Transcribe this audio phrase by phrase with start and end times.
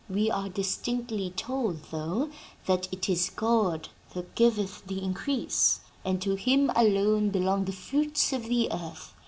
[0.09, 2.31] We are distinctly told, though,
[2.65, 8.33] that 'it is God that giveth the increase;' and to him alone belong the fruits
[8.33, 9.13] of the earth.